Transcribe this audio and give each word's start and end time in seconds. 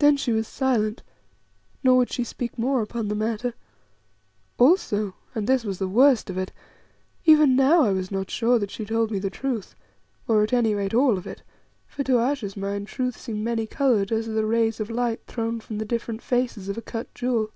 Then 0.00 0.16
she 0.16 0.32
was 0.32 0.48
silent, 0.48 1.04
nor 1.84 1.96
would 1.98 2.10
she 2.12 2.24
speak 2.24 2.58
more 2.58 2.82
upon 2.82 3.06
the 3.06 3.14
matter. 3.14 3.54
Also 4.58 5.14
and 5.32 5.46
this 5.46 5.62
was 5.62 5.78
the 5.78 5.86
worst 5.86 6.28
of 6.28 6.36
it 6.36 6.50
even 7.24 7.54
now 7.54 7.82
I 7.84 7.92
was 7.92 8.10
not 8.10 8.32
sure 8.32 8.58
that 8.58 8.72
she 8.72 8.84
told 8.84 9.12
me 9.12 9.20
the 9.20 9.30
truth, 9.30 9.76
or, 10.26 10.42
at 10.42 10.52
any 10.52 10.74
rate, 10.74 10.92
all 10.92 11.16
of 11.16 11.24
it, 11.24 11.44
for 11.86 12.02
to 12.02 12.18
Ayesha's 12.18 12.56
mind 12.56 12.88
truth 12.88 13.16
seemed 13.16 13.44
many 13.44 13.64
coloured 13.64 14.10
as 14.10 14.26
are 14.26 14.32
the 14.32 14.44
rays 14.44 14.80
of 14.80 14.90
light 14.90 15.20
thrown 15.28 15.60
from 15.60 15.78
the 15.78 15.84
different 15.84 16.20
faces 16.20 16.68
of 16.68 16.76
a 16.76 16.82
cut 16.82 17.14
jewel. 17.14 17.52